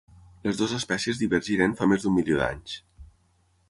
Les 0.47 0.57
dues 0.61 0.73
espècies 0.77 1.21
divergiren 1.25 1.79
fa 1.83 1.91
més 1.93 2.07
d'un 2.09 2.19
milió 2.19 2.41
d'anys. 2.43 2.79